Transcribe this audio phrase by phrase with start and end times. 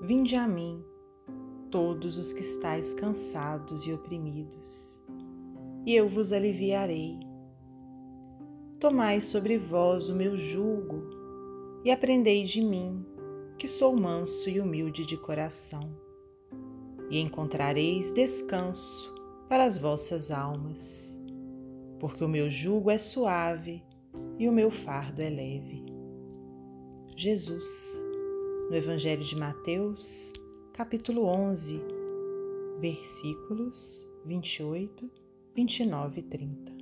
[0.00, 0.84] Vinde a mim,
[1.70, 5.02] todos os que estáis cansados e oprimidos,
[5.86, 7.18] e eu vos aliviarei.
[8.78, 11.02] Tomai sobre vós o meu jugo
[11.82, 13.06] e aprendei de mim,
[13.56, 15.90] que sou manso e humilde de coração,
[17.08, 19.14] e encontrareis descanso
[19.48, 21.18] para as vossas almas,
[21.98, 23.82] porque o meu jugo é suave
[24.38, 25.86] e o meu fardo é leve.
[27.16, 28.04] Jesus
[28.68, 30.32] no Evangelho de Mateus,
[30.72, 31.80] capítulo 11,
[32.80, 35.08] versículos 28,
[35.54, 36.75] 29 e 30.